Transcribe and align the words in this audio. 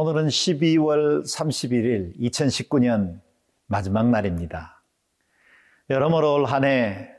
오늘은 0.00 0.28
12월 0.28 1.22
31일 1.24 2.16
2019년 2.20 3.20
마지막 3.66 4.08
날입니다. 4.08 4.80
여러모로 5.90 6.34
올 6.34 6.44
한 6.44 6.62
해 6.62 7.10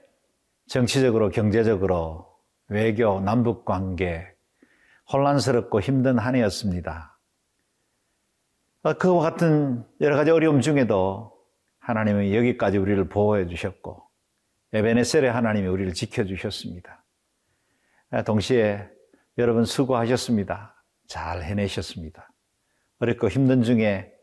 정치적으로 0.65 1.29
경제적으로 1.29 2.33
외교 2.69 3.19
남북 3.19 3.65
관계 3.65 4.33
혼란스럽고 5.11 5.81
힘든 5.81 6.17
한 6.19 6.35
해였습니다. 6.35 7.19
어, 8.83 8.93
그와 8.93 9.23
같은 9.23 9.83
여러 9.99 10.15
가지 10.15 10.31
어려움 10.31 10.61
중에도 10.61 11.33
하나님은 11.79 12.33
여기까지 12.33 12.77
우리를 12.77 13.09
보호해 13.09 13.47
주셨고 13.47 14.01
에베네셀의 14.71 15.29
하나님이 15.29 15.67
우리를 15.67 15.93
지켜 15.93 16.23
주셨습니다. 16.23 17.03
아, 18.11 18.23
동시에 18.23 18.87
여러분 19.37 19.65
수고하셨습니다. 19.65 20.81
잘 21.07 21.43
해내셨습니다. 21.43 22.29
어렵고 22.99 23.29
힘든 23.29 23.63
중에 23.63 24.13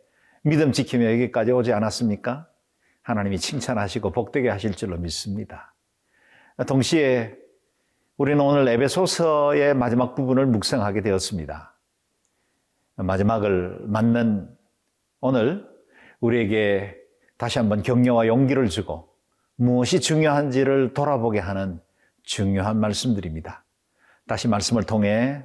믿음 0.42 0.72
지키며 0.72 1.10
여기까지 1.12 1.52
오지 1.52 1.72
않았습니까? 1.72 2.48
하나님이 3.02 3.38
칭찬하시고 3.38 4.12
복되게 4.12 4.48
하실 4.48 4.74
줄로 4.74 4.96
믿습니다. 4.98 5.74
동시에 6.66 7.36
우리는 8.16 8.40
오늘 8.40 8.66
에베소서의 8.68 9.74
마지막 9.74 10.14
부분을 10.14 10.46
묵상하게 10.46 11.02
되었습니다. 11.02 11.74
마지막을 12.96 13.80
맞는 13.86 14.48
오늘 15.20 15.68
우리에게 16.20 16.96
다시 17.36 17.58
한번 17.58 17.82
격려와 17.82 18.26
용기를 18.26 18.68
주고 18.68 19.14
무엇이 19.56 20.00
중요한지를 20.00 20.94
돌아보게 20.94 21.38
하는 21.38 21.80
중요한 22.22 22.78
말씀들입니다. 22.78 23.64
다시 24.26 24.48
말씀을 24.48 24.84
통해 24.84 25.44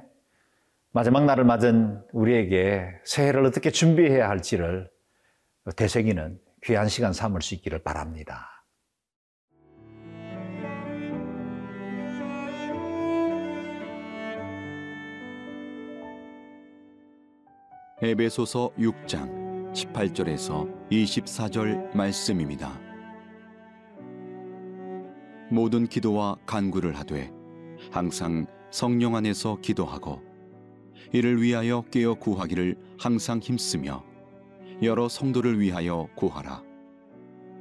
마지막 0.94 1.24
날을 1.24 1.44
맞은 1.44 2.02
우리에게 2.12 2.86
새해를 3.04 3.46
어떻게 3.46 3.70
준비해야 3.70 4.28
할지를 4.28 4.90
되새기는 5.74 6.38
귀한 6.64 6.88
시간 6.88 7.14
삼을 7.14 7.40
수 7.40 7.54
있기를 7.54 7.82
바랍니다. 7.82 8.50
에베소서 18.02 18.72
6장 18.78 19.72
18절에서 19.72 20.90
24절 20.90 21.96
말씀입니다. 21.96 22.78
모든 25.50 25.86
기도와 25.86 26.36
간구를 26.44 26.98
하되 26.98 27.30
항상 27.90 28.46
성령 28.70 29.16
안에서 29.16 29.56
기도하고 29.62 30.31
이를 31.12 31.42
위하여 31.42 31.82
깨어 31.90 32.14
구하기를 32.14 32.76
항상 32.98 33.40
힘쓰며 33.40 34.04
여러 34.82 35.08
성도를 35.08 35.60
위하여 35.60 36.08
구하라. 36.14 36.62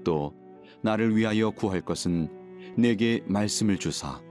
또 0.03 0.33
나를 0.81 1.16
위하여 1.16 1.52
구할 1.52 1.82
것은 1.82 2.30
내게 2.77 3.21
말씀을 3.26 3.77
주사 3.77 4.21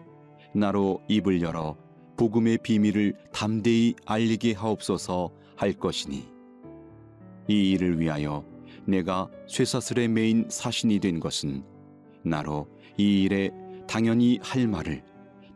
나로 0.54 1.00
입을 1.08 1.42
열어 1.42 1.76
복음의 2.16 2.58
비밀을 2.62 3.14
담대히 3.32 3.94
알리게 4.04 4.52
하옵소서 4.54 5.30
할 5.56 5.72
것이니 5.72 6.28
이 7.48 7.70
일을 7.70 8.00
위하여 8.00 8.44
내가 8.84 9.28
쇠사슬에 9.46 10.08
매인 10.08 10.46
사신이 10.48 10.98
된 10.98 11.20
것은 11.20 11.64
나로 12.22 12.68
이 12.96 13.22
일에 13.22 13.50
당연히 13.86 14.38
할 14.42 14.66
말을 14.66 15.02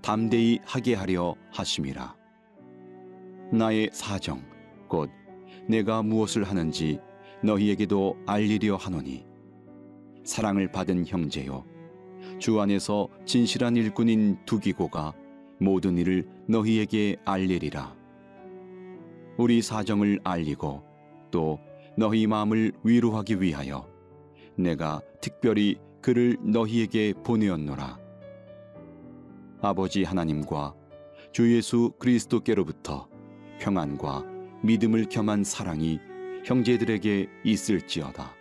담대히 0.02 0.58
하게 0.64 0.94
하려 0.94 1.34
하심이라. 1.50 2.23
나의 3.54 3.88
사정 3.92 4.42
곧 4.88 5.10
내가 5.68 6.02
무엇을 6.02 6.42
하는지 6.42 6.98
너희에게도 7.42 8.16
알리려 8.26 8.76
하노니. 8.76 9.24
사랑을 10.24 10.72
받은 10.72 11.06
형제요 11.06 11.64
주 12.40 12.60
안에서 12.60 13.08
진실한 13.24 13.76
일꾼인 13.76 14.38
두기고가 14.44 15.12
모든 15.60 15.96
일을 15.98 16.26
너희에게 16.48 17.16
알리리라. 17.24 17.94
우리 19.36 19.62
사정을 19.62 20.20
알리고 20.24 20.82
또 21.30 21.60
너희 21.96 22.26
마음을 22.26 22.72
위로하기 22.82 23.40
위하여 23.40 23.88
내가 24.56 25.00
특별히 25.20 25.76
그를 26.00 26.36
너희에게 26.40 27.12
보내었노라. 27.24 27.98
아버지 29.60 30.02
하나님과 30.02 30.74
주 31.32 31.54
예수 31.54 31.92
그리스도께로부터 31.98 33.13
평안과 33.58 34.24
믿음을 34.62 35.08
겸한 35.08 35.44
사랑이 35.44 36.00
형제들에게 36.44 37.28
있을지어다. 37.44 38.32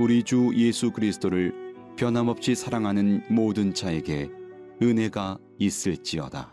우리 0.00 0.22
주 0.22 0.52
예수 0.54 0.92
그리스도를 0.92 1.52
변함없이 1.96 2.54
사랑하는 2.54 3.24
모든 3.28 3.74
자에게 3.74 4.30
은혜가 4.80 5.38
있을지어다. 5.58 6.52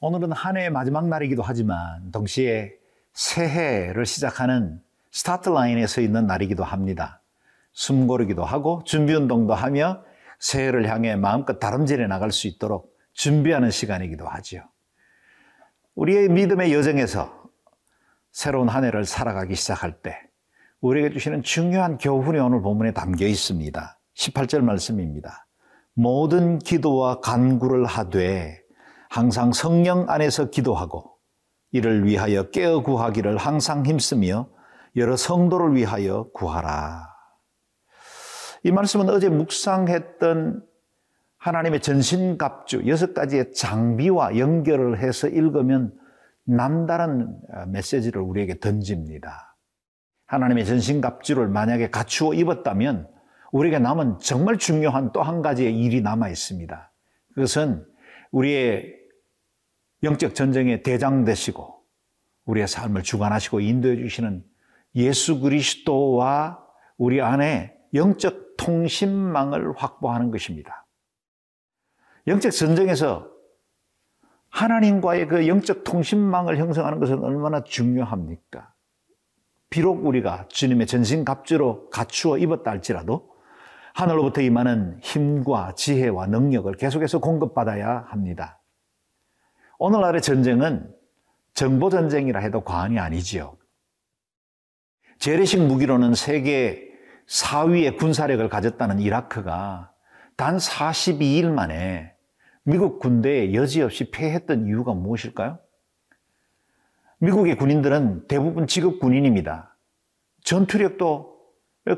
오늘은 0.00 0.32
한 0.32 0.56
해의 0.56 0.70
마지막 0.70 1.06
날이기도 1.08 1.42
하지만 1.42 2.10
동시에 2.10 2.72
새해를 3.12 4.06
시작하는 4.06 4.80
스타트 5.10 5.50
라인에 5.50 5.86
서 5.86 6.00
있는 6.00 6.26
날이기도 6.26 6.64
합니다. 6.64 7.22
숨 7.72 8.06
고르기도 8.06 8.44
하고 8.44 8.82
준비 8.84 9.12
운동도 9.12 9.54
하며 9.54 10.02
새해를 10.38 10.88
향해 10.88 11.16
마음껏 11.16 11.58
다름질해 11.58 12.06
나갈 12.06 12.32
수 12.32 12.48
있도록 12.48 12.91
준비하는 13.12 13.70
시간이기도 13.70 14.26
하지요. 14.26 14.62
우리의 15.94 16.28
믿음의 16.28 16.72
여정에서 16.72 17.42
새로운 18.30 18.68
한 18.68 18.84
해를 18.84 19.04
살아가기 19.04 19.54
시작할 19.54 20.00
때 20.00 20.18
우리에게 20.80 21.10
주시는 21.10 21.42
중요한 21.42 21.98
교훈이 21.98 22.38
오늘 22.38 22.62
본문에 22.62 22.92
담겨 22.92 23.26
있습니다. 23.26 23.98
18절 24.16 24.62
말씀입니다. 24.62 25.46
모든 25.94 26.58
기도와 26.58 27.20
간구를 27.20 27.84
하되 27.84 28.60
항상 29.08 29.52
성령 29.52 30.08
안에서 30.08 30.50
기도하고 30.50 31.12
이를 31.70 32.06
위하여 32.06 32.50
깨어 32.50 32.82
구하기를 32.82 33.36
항상 33.36 33.84
힘쓰며 33.84 34.48
여러 34.96 35.16
성도를 35.16 35.76
위하여 35.76 36.28
구하라. 36.32 37.08
이 38.64 38.70
말씀은 38.70 39.08
어제 39.10 39.28
묵상했던 39.28 40.64
하나님의 41.42 41.80
전신갑주 41.80 42.86
여섯 42.86 43.14
가지의 43.14 43.52
장비와 43.52 44.38
연결을 44.38 45.00
해서 45.00 45.26
읽으면 45.26 45.92
남다른 46.44 47.36
메시지를 47.66 48.22
우리에게 48.22 48.60
던집니다. 48.60 49.56
하나님의 50.26 50.64
전신갑주를 50.64 51.48
만약에 51.48 51.90
갖추어 51.90 52.32
입었다면 52.32 53.08
우리에게 53.50 53.80
남은 53.80 54.20
정말 54.20 54.56
중요한 54.56 55.10
또 55.12 55.22
한 55.22 55.42
가지의 55.42 55.76
일이 55.76 56.00
남아 56.00 56.28
있습니다. 56.28 56.92
그것은 57.34 57.84
우리의 58.30 58.94
영적 60.04 60.36
전쟁의 60.36 60.84
대장 60.84 61.24
되시고 61.24 61.82
우리의 62.44 62.68
삶을 62.68 63.02
주관하시고 63.02 63.58
인도해 63.58 63.96
주시는 63.96 64.44
예수 64.94 65.40
그리스도와 65.40 66.60
우리 66.96 67.20
안에 67.20 67.74
영적 67.94 68.56
통신망을 68.58 69.72
확보하는 69.76 70.30
것입니다. 70.30 70.81
영적 72.26 72.52
전쟁에서 72.52 73.28
하나님과의 74.50 75.28
그 75.28 75.48
영적 75.48 75.84
통신망을 75.84 76.58
형성하는 76.58 77.00
것은 77.00 77.24
얼마나 77.24 77.64
중요합니까? 77.64 78.72
비록 79.70 80.04
우리가 80.04 80.46
주님의 80.48 80.86
전신갑주로 80.86 81.88
갖추어 81.88 82.36
입었다 82.36 82.70
할지라도 82.70 83.32
하늘로부터 83.94 84.42
임하는 84.42 84.98
힘과 85.02 85.74
지혜와 85.74 86.26
능력을 86.26 86.72
계속해서 86.74 87.20
공급받아야 87.20 88.06
합니다. 88.08 88.60
오늘날의 89.78 90.22
전쟁은 90.22 90.94
정보전쟁이라 91.54 92.40
해도 92.40 92.62
과언이 92.62 92.98
아니지요. 92.98 93.56
재래식 95.18 95.60
무기로는 95.62 96.14
세계 96.14 96.90
4위의 97.26 97.96
군사력을 97.96 98.46
가졌다는 98.48 99.00
이라크가 99.00 99.92
단 100.36 100.56
42일 100.56 101.50
만에 101.50 102.11
미국 102.64 103.00
군대에 103.00 103.54
여지없이 103.54 104.10
패했던 104.10 104.66
이유가 104.66 104.94
무엇일까요? 104.94 105.58
미국의 107.18 107.56
군인들은 107.56 108.26
대부분 108.28 108.66
직업 108.66 108.98
군인입니다. 109.00 109.76
전투력도 110.44 111.32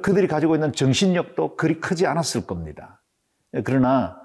그들이 0.03 0.29
가지고 0.29 0.55
있는 0.55 0.73
정신력도 0.73 1.57
그리 1.57 1.81
크지 1.81 2.07
않았을 2.07 2.47
겁니다. 2.47 3.03
그러나 3.65 4.21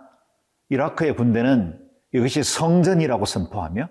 이라크의 0.70 1.16
군대는 1.16 1.80
이것이 2.14 2.44
성전이라고 2.44 3.26
선포하며 3.26 3.90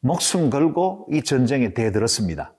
목숨 0.00 0.50
걸고 0.50 1.08
이 1.10 1.22
전쟁에 1.22 1.74
대들었습니다. 1.74 2.54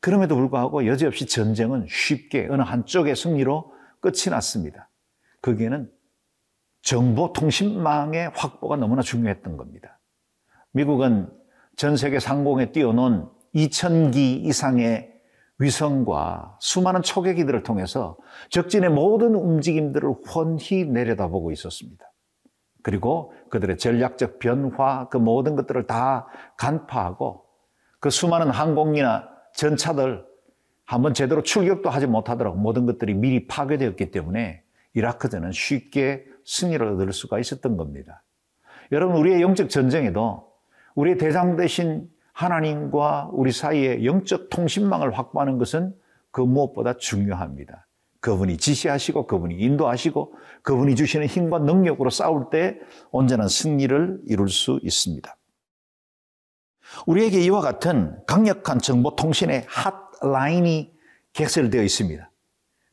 그럼에도 0.00 0.34
불구하고 0.36 0.86
여지없이 0.86 1.26
전쟁은 1.26 1.86
쉽게 1.88 2.48
어느 2.50 2.62
한쪽의 2.62 3.16
승리로 3.16 3.72
끝이 4.00 4.30
났습니다. 4.30 4.88
거기에는 5.42 5.90
정보통신망의 6.82 8.30
확보가 8.34 8.76
너무나 8.76 9.02
중요했던 9.02 9.56
겁니다. 9.56 9.98
미국은 10.72 11.30
전 11.76 11.96
세계 11.96 12.20
상공에 12.20 12.72
띄워놓은 12.72 13.28
2,000기 13.54 14.44
이상의 14.46 15.10
위성과 15.58 16.56
수많은 16.58 17.02
초계기들을 17.02 17.62
통해서 17.62 18.16
적진의 18.48 18.90
모든 18.90 19.34
움직임들을 19.34 20.08
훤히 20.08 20.84
내려다보고 20.86 21.52
있었습니다. 21.52 22.04
그리고 22.82 23.34
그들의 23.50 23.76
전략적 23.76 24.38
변화, 24.38 25.08
그 25.08 25.18
모든 25.18 25.56
것들을 25.56 25.86
다 25.86 26.26
간파하고 26.56 27.44
그 27.98 28.08
수많은 28.08 28.50
항공기나 28.50 29.28
전차들 29.54 30.24
한번 30.86 31.12
제대로 31.12 31.42
출격도 31.42 31.90
하지 31.90 32.06
못하도록 32.06 32.58
모든 32.58 32.86
것들이 32.86 33.12
미리 33.14 33.46
파괴되었기 33.46 34.10
때문에 34.10 34.62
이라크전은 34.94 35.52
쉽게 35.52 36.24
승리를 36.50 36.84
얻을 36.84 37.12
수가 37.12 37.38
있었던 37.38 37.76
겁니다. 37.76 38.24
여러분, 38.90 39.16
우리의 39.16 39.40
영적 39.40 39.70
전쟁에도 39.70 40.52
우리의 40.96 41.16
대장 41.16 41.56
되신 41.56 42.10
하나님과 42.32 43.30
우리 43.32 43.52
사이에 43.52 44.04
영적 44.04 44.50
통신망을 44.50 45.16
확보하는 45.16 45.58
것은 45.58 45.94
그 46.32 46.40
무엇보다 46.40 46.96
중요합니다. 46.96 47.86
그분이 48.18 48.56
지시하시고 48.58 49.26
그분이 49.26 49.54
인도하시고 49.54 50.34
그분이 50.62 50.96
주시는 50.96 51.26
힘과 51.26 51.60
능력으로 51.60 52.10
싸울 52.10 52.50
때 52.50 52.78
언제나 53.12 53.46
승리를 53.48 54.22
이룰 54.26 54.48
수 54.48 54.80
있습니다. 54.82 55.36
우리에게 57.06 57.40
이와 57.42 57.60
같은 57.60 58.18
강력한 58.26 58.80
정보 58.80 59.14
통신의 59.14 59.66
핫라인이 60.20 60.92
객설되어 61.32 61.82
있습니다. 61.82 62.30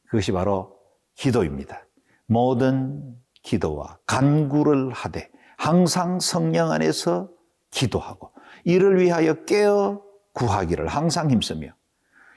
그것이 0.06 0.32
바로 0.32 0.78
기도입니다. 1.16 1.88
모든 2.28 3.18
기도와 3.48 3.98
간구를 4.06 4.92
하되 4.92 5.30
항상 5.58 6.20
성령 6.20 6.72
안에서 6.72 7.30
기도하고 7.72 8.32
이를 8.66 9.00
위하여 9.00 9.46
깨어 9.46 10.02
구하기를 10.34 10.88
항상 10.88 11.32
힘쓰며 11.32 11.70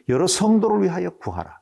여러 0.08 0.26
성도를 0.26 0.82
위하여 0.82 1.10
구하라. 1.10 1.60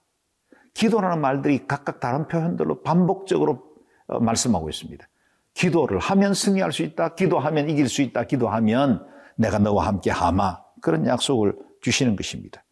기도라는 0.75 1.21
말들이 1.21 1.67
각각 1.67 1.99
다른 1.99 2.29
표현들로 2.29 2.83
반복적으로 2.83 3.65
어, 4.07 4.21
말씀하고 4.21 4.69
있습니다. 4.69 5.09
기도를 5.55 5.99
하면 5.99 6.35
승리할 6.35 6.71
수 6.73 6.83
있다. 6.83 7.15
기도하면 7.15 7.69
이길 7.71 7.89
수 7.89 8.03
있다. 8.03 8.25
기도하면 8.25 9.07
내가 9.37 9.59
너와 9.59 9.87
함께 9.87 10.11
하마. 10.11 10.59
그런 10.83 11.07
약속을 11.07 11.57
주시는 11.83 12.17
것입니다. 12.17 12.65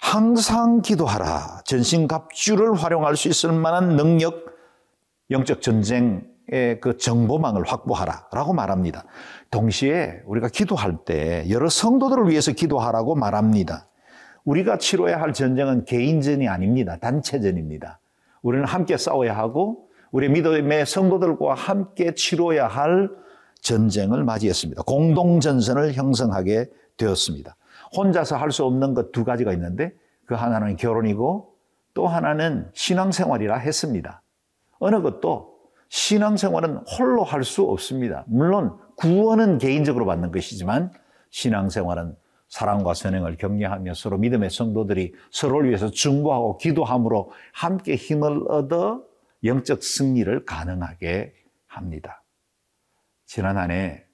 항상 0.00 0.82
기도하라. 0.82 1.62
전신갑주를 1.64 2.74
활용할 2.74 3.16
수 3.16 3.28
있을 3.28 3.52
만한 3.52 3.96
능력, 3.96 4.57
영적 5.30 5.60
전쟁의 5.60 6.80
그 6.80 6.96
정보망을 6.98 7.64
확보하라. 7.64 8.28
라고 8.32 8.52
말합니다. 8.52 9.04
동시에 9.50 10.22
우리가 10.26 10.48
기도할 10.48 10.98
때 11.04 11.44
여러 11.50 11.68
성도들을 11.68 12.28
위해서 12.28 12.52
기도하라고 12.52 13.14
말합니다. 13.14 13.88
우리가 14.44 14.78
치러야 14.78 15.20
할 15.20 15.32
전쟁은 15.32 15.84
개인전이 15.84 16.48
아닙니다. 16.48 16.96
단체전입니다. 16.98 18.00
우리는 18.40 18.64
함께 18.64 18.96
싸워야 18.96 19.36
하고 19.36 19.88
우리 20.10 20.30
믿음의 20.30 20.86
성도들과 20.86 21.54
함께 21.54 22.14
치러야 22.14 22.66
할 22.66 23.10
전쟁을 23.60 24.24
맞이했습니다. 24.24 24.82
공동전선을 24.84 25.92
형성하게 25.92 26.70
되었습니다. 26.96 27.56
혼자서 27.94 28.36
할 28.36 28.50
수 28.50 28.64
없는 28.64 28.94
것 28.94 29.12
두 29.12 29.24
가지가 29.24 29.52
있는데 29.52 29.92
그 30.24 30.34
하나는 30.34 30.76
결혼이고 30.76 31.52
또 31.92 32.06
하나는 32.06 32.70
신앙생활이라 32.72 33.58
했습니다. 33.58 34.22
어느 34.78 35.00
것도 35.02 35.58
신앙생활은 35.88 36.76
홀로 36.98 37.24
할 37.24 37.44
수 37.44 37.62
없습니다. 37.64 38.24
물론 38.26 38.78
구원은 38.96 39.58
개인적으로 39.58 40.06
받는 40.06 40.32
것이지만 40.32 40.92
신앙생활은 41.30 42.16
사랑과 42.48 42.94
선행을 42.94 43.36
격려하며 43.36 43.94
서로 43.94 44.16
믿음의 44.18 44.50
성도들이 44.50 45.14
서로를 45.30 45.68
위해서 45.68 45.90
중보하고 45.90 46.56
기도함으로 46.58 47.30
함께 47.52 47.94
힘을 47.94 48.44
얻어 48.48 49.02
영적 49.44 49.82
승리를 49.82 50.44
가능하게 50.44 51.34
합니다. 51.66 52.22
지난 53.26 53.56
한 53.58 53.70
해 53.70 54.04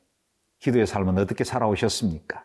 기도의 0.58 0.87
삶은 0.87 1.19
어떻게 1.19 1.44
살아오셨습니까? 1.44 2.43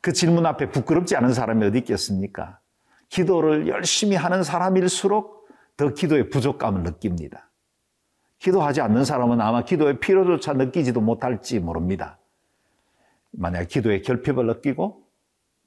그 0.00 0.12
질문 0.12 0.46
앞에 0.46 0.70
부끄럽지 0.70 1.16
않은 1.16 1.32
사람이 1.32 1.66
어디 1.66 1.78
있겠습니까? 1.78 2.60
기도를 3.08 3.68
열심히 3.68 4.16
하는 4.16 4.42
사람일수록 4.42 5.37
더 5.78 5.94
기도의 5.94 6.28
부족감을 6.28 6.82
느낍니다. 6.82 7.50
기도하지 8.40 8.80
않는 8.82 9.04
사람은 9.04 9.40
아마 9.40 9.64
기도의 9.64 10.00
필요조차 10.00 10.52
느끼지도 10.52 11.00
못할지 11.00 11.60
모릅니다. 11.60 12.18
만약 13.30 13.68
기도의 13.68 14.02
결핍을 14.02 14.46
느끼고 14.46 15.04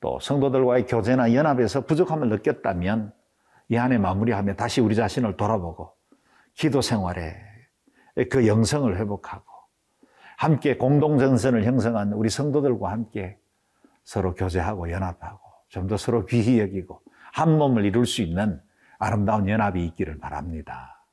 또 0.01 0.19
성도들과의 0.19 0.85
교제나 0.85 1.33
연합에서 1.33 1.85
부족함을 1.85 2.29
느꼈다면 2.29 3.13
이 3.69 3.77
안에 3.77 3.97
마무리하며 3.97 4.55
다시 4.55 4.81
우리 4.81 4.95
자신을 4.95 5.37
돌아보고 5.37 5.93
기도 6.55 6.81
생활에 6.81 7.37
그 8.29 8.47
영성을 8.47 8.97
회복하고 8.97 9.45
함께 10.37 10.75
공동전선을 10.75 11.63
형성한 11.63 12.13
우리 12.13 12.29
성도들과 12.29 12.91
함께 12.91 13.37
서로 14.03 14.33
교제하고 14.33 14.91
연합하고 14.91 15.39
좀 15.69 15.87
더 15.87 15.95
서로 15.95 16.25
귀히 16.25 16.59
여기고 16.59 17.01
한 17.31 17.57
몸을 17.57 17.85
이룰 17.85 18.05
수 18.05 18.21
있는 18.21 18.61
아름다운 19.03 19.49
연합이 19.49 19.83
있기를 19.83 20.19
바랍니다. 20.19 21.03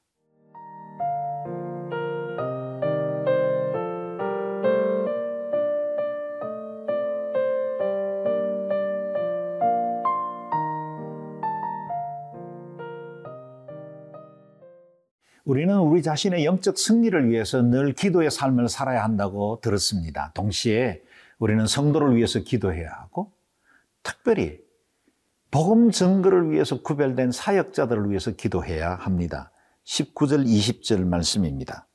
우리는 15.47 15.79
우리 15.79 16.03
자신의 16.03 16.45
영적 16.45 16.77
승리를 16.77 17.31
위해서 17.31 17.63
늘 17.63 17.95
기도의 17.95 18.31
삶을 18.31 18.69
살아야 18.69 19.03
한다고 19.03 19.61
들었습니다. 19.63 20.31
동시에 20.35 21.01
우리는 21.39 21.67
성도를 21.67 22.17
위해서 22.17 22.41
기도해야 22.41 22.91
하고 22.91 23.33
특별히 24.03 24.68
복음 25.51 25.91
증거를 25.91 26.51
위해서 26.51 26.83
구별된 26.83 27.33
사역자들을 27.33 28.11
위해서 28.11 28.33
기도해야 28.33 28.95
합니다. 28.97 29.51
19절 29.85 30.47
20절 30.47 31.05
말씀입니다. 31.05 31.87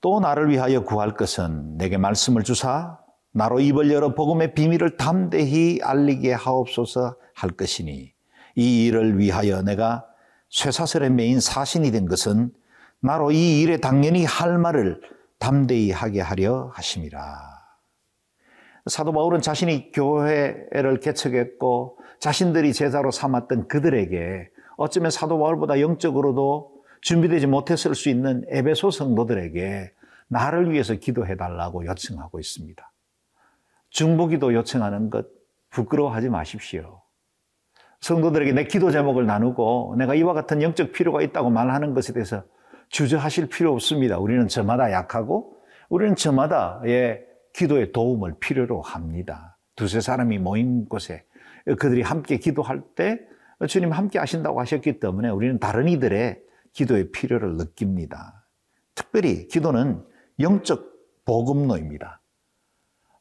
또 0.00 0.20
나를 0.20 0.50
위하여 0.50 0.84
구할 0.84 1.14
것은 1.14 1.76
내게 1.76 1.98
말씀을 1.98 2.42
주사 2.42 2.98
나로 3.32 3.60
입을 3.60 3.92
열어 3.92 4.14
복음의 4.14 4.54
비밀을 4.54 4.96
담대히 4.96 5.80
알리게 5.82 6.32
하옵소서 6.32 7.16
할 7.34 7.50
것이니 7.50 8.12
이 8.56 8.86
일을 8.86 9.18
위하여 9.18 9.62
내가 9.62 10.04
쇠사슬에 10.50 11.10
매인 11.10 11.40
사신이 11.40 11.90
된 11.90 12.06
것은 12.06 12.52
나로 13.00 13.32
이 13.32 13.60
일에 13.60 13.78
당연히 13.78 14.24
할 14.24 14.56
말을 14.58 15.00
담대히 15.38 15.90
하게 15.90 16.20
하려 16.20 16.70
하심이라. 16.74 17.53
사도 18.86 19.12
바울은 19.12 19.40
자신이 19.40 19.92
교회를 19.92 21.00
개척했고 21.00 21.98
자신들이 22.18 22.72
제자로 22.72 23.10
삼았던 23.10 23.68
그들에게 23.68 24.50
어쩌면 24.76 25.10
사도 25.10 25.38
바울보다 25.38 25.80
영적으로도 25.80 26.74
준비되지 27.00 27.46
못했을 27.46 27.94
수 27.94 28.08
있는 28.08 28.44
에베소 28.48 28.90
성도들에게 28.90 29.92
나를 30.28 30.70
위해서 30.72 30.94
기도해 30.94 31.36
달라고 31.36 31.86
요청하고 31.86 32.40
있습니다. 32.40 32.92
중보기도 33.90 34.52
요청하는 34.54 35.10
것 35.10 35.26
부끄러워하지 35.70 36.28
마십시오. 36.28 37.02
성도들에게 38.00 38.52
내 38.52 38.64
기도 38.64 38.90
제목을 38.90 39.24
나누고 39.26 39.94
내가 39.96 40.14
이와 40.14 40.34
같은 40.34 40.60
영적 40.60 40.92
필요가 40.92 41.22
있다고 41.22 41.50
말하는 41.50 41.94
것에 41.94 42.12
대해서 42.12 42.44
주저하실 42.90 43.48
필요 43.48 43.72
없습니다. 43.72 44.18
우리는 44.18 44.46
저마다 44.48 44.92
약하고 44.92 45.56
우리는 45.88 46.14
저마다의 46.16 47.33
기도의 47.54 47.92
도움을 47.92 48.34
필요로 48.40 48.82
합니다. 48.82 49.56
두세 49.76 50.00
사람이 50.00 50.38
모인 50.38 50.86
곳에 50.88 51.24
그들이 51.78 52.02
함께 52.02 52.36
기도할 52.36 52.82
때 52.94 53.20
주님 53.68 53.92
함께 53.92 54.18
하신다고 54.18 54.60
하셨기 54.60 55.00
때문에 55.00 55.30
우리는 55.30 55.58
다른 55.58 55.88
이들의 55.88 56.40
기도의 56.72 57.10
필요를 57.12 57.56
느낍니다. 57.56 58.44
특별히 58.94 59.48
기도는 59.48 60.04
영적 60.40 60.92
보급로입니다. 61.24 62.20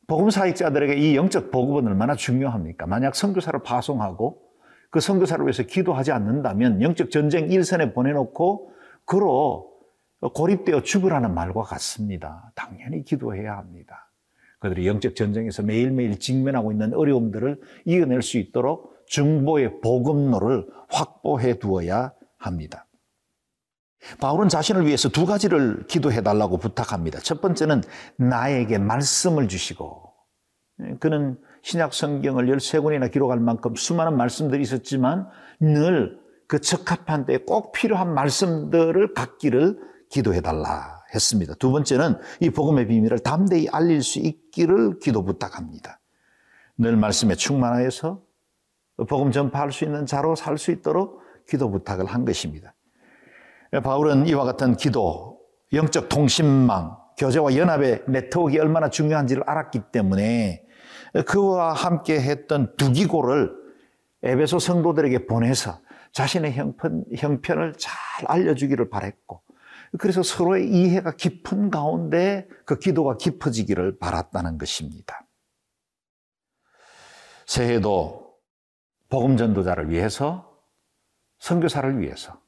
복음 0.07 0.29
사역자들에게 0.29 0.95
이 0.95 1.15
영적 1.15 1.51
보급은 1.51 1.87
얼마나 1.87 2.15
중요합니까? 2.15 2.87
만약 2.87 3.15
선교사를 3.15 3.61
파송하고 3.63 4.41
그 4.89 4.99
선교사를 4.99 5.43
위해서 5.45 5.63
기도하지 5.63 6.11
않는다면 6.11 6.81
영적 6.81 7.09
전쟁 7.09 7.49
일선에 7.49 7.93
보내놓고 7.93 8.73
그로 9.05 9.71
고립되어 10.19 10.81
죽으라는 10.81 11.33
말과 11.33 11.61
같습니다. 11.63 12.51
당연히 12.55 13.03
기도해야 13.03 13.57
합니다. 13.57 14.09
그들이 14.63 14.87
영적 14.87 15.15
전쟁에서 15.15 15.61
매일매일 15.61 16.19
직면하고 16.19 16.71
있는 16.71 16.93
어려움들을 16.93 17.59
이겨낼 17.85 18.21
수 18.21 18.37
있도록 18.37 18.93
중보의 19.07 19.81
복음로를 19.81 20.67
확보해 20.89 21.59
두어야 21.59 22.13
합니다. 22.37 22.87
바울은 24.19 24.49
자신을 24.49 24.85
위해서 24.85 25.09
두 25.09 25.25
가지를 25.25 25.85
기도해 25.87 26.21
달라고 26.21 26.57
부탁합니다. 26.57 27.19
첫 27.19 27.41
번째는 27.41 27.81
나에게 28.17 28.77
말씀을 28.79 29.47
주시고 29.47 30.13
그는 30.99 31.37
신약 31.61 31.93
성경을 31.93 32.47
13권이나 32.47 33.11
기록할 33.11 33.39
만큼 33.39 33.75
수많은 33.75 34.17
말씀들이 34.17 34.61
있었지만 34.63 35.27
늘 35.61 36.23
그 36.47 36.59
적합한 36.59 37.25
때에 37.25 37.37
꼭 37.39 37.71
필요한 37.71 38.13
말씀들을 38.13 39.13
갖기를 39.13 39.79
기도해 40.11 40.41
달라 40.41 41.02
했습니다. 41.13 41.53
두 41.55 41.71
번째는 41.71 42.17
이 42.39 42.49
복음의 42.49 42.87
비밀을 42.87 43.19
담대히 43.19 43.67
알릴 43.71 44.01
수 44.01 44.19
있기를 44.19 44.99
기도 44.99 45.23
부탁합니다. 45.23 45.99
늘 46.77 46.97
말씀에 46.97 47.35
충만하여서 47.35 48.21
복음 49.07 49.31
전파할 49.31 49.71
수 49.71 49.83
있는 49.83 50.05
자로 50.05 50.35
살 50.35 50.57
수 50.57 50.71
있도록 50.71 51.21
기도 51.47 51.69
부탁을 51.69 52.05
한 52.05 52.25
것입니다. 52.25 52.73
바울은 53.83 54.27
이와 54.27 54.45
같은 54.45 54.75
기도, 54.75 55.39
영적 55.71 56.09
통신망, 56.09 56.97
교제와 57.17 57.55
연합의 57.55 58.03
네트워크가 58.07 58.61
얼마나 58.61 58.89
중요한지를 58.89 59.43
알았기 59.45 59.81
때문에 59.91 60.63
그와 61.27 61.73
함께 61.73 62.19
했던 62.19 62.75
두기고를 62.77 63.51
에베소 64.23 64.59
성도들에게 64.59 65.27
보내서 65.27 65.79
자신의 66.13 66.53
형편, 66.53 67.03
형편을 67.15 67.73
잘 67.77 67.93
알려주기를 68.25 68.89
바랬고 68.89 69.42
그래서 69.99 70.23
서로의 70.23 70.69
이해가 70.69 71.15
깊은 71.15 71.69
가운데 71.69 72.47
그 72.65 72.79
기도가 72.79 73.17
깊어지기를 73.17 73.99
바랐다는 73.99 74.57
것입니다. 74.57 75.25
새해도 77.45 78.35
복음 79.09 79.37
전도자를 79.37 79.89
위해서 79.89 80.57
선교사를 81.39 81.99
위해서 81.99 82.41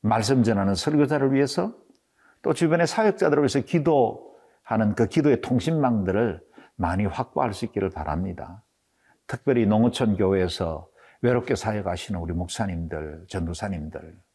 말씀 0.00 0.42
전하는 0.42 0.74
설교자를 0.74 1.32
위해서 1.32 1.76
또 2.42 2.52
주변의 2.52 2.86
사역자들을 2.86 3.42
위해서 3.42 3.60
기도하는 3.60 4.94
그 4.96 5.06
기도의 5.06 5.40
통신망들을 5.40 6.40
많이 6.76 7.04
확보할 7.04 7.52
수 7.52 7.64
있기를 7.66 7.90
바랍니다. 7.90 8.64
특별히 9.26 9.66
농어촌 9.66 10.16
교회에서 10.16 10.88
외롭게 11.20 11.56
사역하시는 11.56 12.18
우리 12.18 12.32
목사님들, 12.32 13.26
전도사님들, 13.28 14.00
어, 14.00 14.27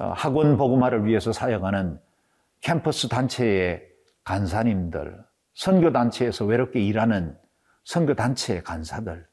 학원 0.00 0.56
복음화를 0.56 1.04
위해서 1.04 1.32
사역하는 1.32 2.00
캠퍼스 2.60 3.08
단체의 3.08 3.82
간사님들, 4.24 5.22
선교 5.54 5.92
단체에서 5.92 6.46
외롭게 6.46 6.80
일하는 6.80 7.36
선교 7.84 8.14
단체의 8.14 8.62
간사들, 8.62 9.26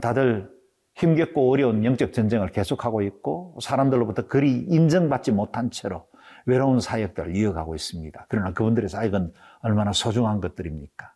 다들 0.00 0.50
힘겹고 0.94 1.52
어려운 1.52 1.84
영적 1.84 2.12
전쟁을 2.12 2.48
계속하고 2.48 3.02
있고 3.02 3.56
사람들로부터 3.60 4.26
그리 4.26 4.52
인정받지 4.68 5.30
못한 5.30 5.70
채로 5.70 6.08
외로운 6.44 6.80
사역들을 6.80 7.36
이어가고 7.36 7.74
있습니다. 7.76 8.26
그러나 8.28 8.52
그분들의 8.52 8.88
사역은 8.88 9.32
얼마나 9.60 9.92
소중한 9.92 10.40
것들입니까? 10.40 11.12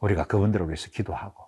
우리가 0.00 0.24
그분들을 0.24 0.66
위해서 0.66 0.90
기도하고 0.90 1.46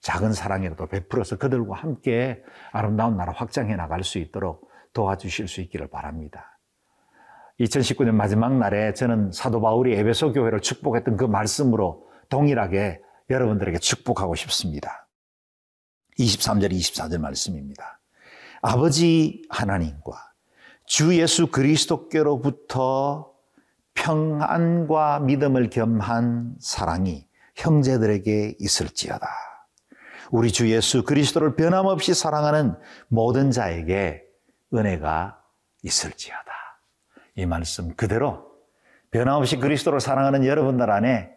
작은 0.00 0.32
사랑이라도 0.32 0.86
베풀어서 0.86 1.36
그들과 1.36 1.76
함께 1.76 2.42
아름다운 2.70 3.16
나라 3.16 3.32
확장해 3.32 3.76
나갈 3.76 4.04
수 4.04 4.18
있도록 4.18 4.67
도와주실 4.92 5.48
수 5.48 5.60
있기를 5.62 5.88
바랍니다. 5.88 6.58
2019년 7.60 8.12
마지막 8.12 8.56
날에 8.56 8.94
저는 8.94 9.32
사도 9.32 9.60
바울이 9.60 9.94
에베소 9.94 10.32
교회를 10.32 10.60
축복했던 10.60 11.16
그 11.16 11.24
말씀으로 11.24 12.06
동일하게 12.28 13.00
여러분들에게 13.30 13.78
축복하고 13.78 14.34
싶습니다. 14.36 15.08
23절, 16.18 16.72
24절 16.72 17.18
말씀입니다. 17.18 18.00
아버지 18.60 19.42
하나님과 19.50 20.32
주 20.86 21.18
예수 21.18 21.48
그리스도께로부터 21.48 23.32
평안과 23.94 25.20
믿음을 25.20 25.70
겸한 25.70 26.56
사랑이 26.60 27.26
형제들에게 27.56 28.56
있을지어다. 28.58 29.28
우리 30.30 30.52
주 30.52 30.70
예수 30.70 31.04
그리스도를 31.04 31.56
변함없이 31.56 32.14
사랑하는 32.14 32.76
모든 33.08 33.50
자에게 33.50 34.22
은혜가 34.74 35.42
있을지어다. 35.82 36.52
이 37.36 37.46
말씀 37.46 37.94
그대로 37.94 38.48
변함없이 39.10 39.56
그리스도를 39.56 40.00
사랑하는 40.00 40.44
여러분들 40.44 40.90
안에 40.90 41.34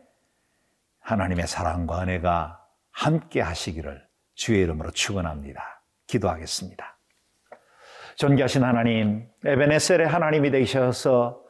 하나님의 1.00 1.48
사랑과 1.48 2.02
은혜가 2.04 2.60
함께 2.92 3.42
하시기를 3.42 4.06
주의 4.36 4.62
이름으로 4.62 4.92
축원합니다. 4.92 5.84
기도하겠습니다. 6.08 6.98
존귀하신 8.16 8.64
하나님, 8.64 9.30
에베네셀의 9.46 10.08
하나님이 10.08 10.52
되셔서 10.52 11.42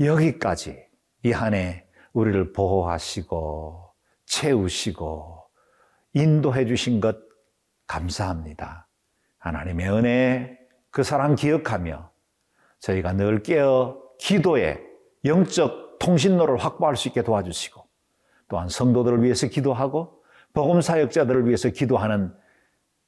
여기까지 0.00 0.84
이 1.22 1.32
한 1.32 1.54
해 1.54 1.86
우리를 2.12 2.52
보호하시고 2.52 3.94
채우시고 4.26 5.44
인도해 6.14 6.66
주신 6.66 7.00
것 7.00 7.16
감사합니다. 7.86 8.88
하나님의 9.38 9.90
은혜 9.90 10.58
그 10.90 11.02
사랑 11.02 11.34
기억하며 11.34 12.10
저희가 12.80 13.12
늘 13.12 13.42
깨어 13.42 14.00
기도에 14.18 14.80
영적 15.24 15.98
통신로를 15.98 16.56
확보할 16.56 16.96
수 16.96 17.08
있게 17.08 17.22
도와주시고 17.22 17.84
또한 18.48 18.68
성도들을 18.68 19.22
위해서 19.22 19.46
기도하고 19.46 20.22
복음 20.52 20.80
사역자들을 20.80 21.46
위해서 21.46 21.68
기도하는 21.68 22.34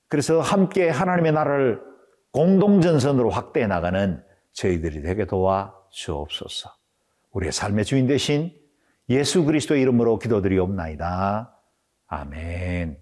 그래서 0.09 0.41
함께 0.41 0.89
하나님의 0.89 1.33
나라를 1.33 1.83
공동 2.31 2.81
전선으로 2.81 3.31
확대해 3.31 3.67
나가는 3.67 4.23
저희들이 4.53 5.03
되게 5.03 5.27
도와 5.27 5.75
주옵소서. 5.91 6.71
우리의 7.33 7.53
삶의 7.53 7.85
주인 7.85 8.07
되신 8.07 8.53
예수 9.09 9.45
그리스도의 9.45 9.83
이름으로 9.83 10.19
기도드리옵나이다. 10.19 11.57
아멘. 12.07 13.02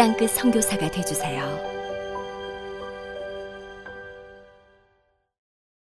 땅끝 0.00 0.30
선교사가 0.30 0.90
되주세요. 0.90 1.79